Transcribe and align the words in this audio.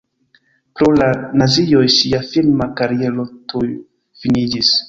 Pro 0.79 0.87
la 0.99 1.09
nazioj 1.41 1.83
ŝia 1.97 2.23
filma 2.31 2.69
kariero 2.81 3.29
tuj 3.55 3.67
finiĝis. 4.25 4.77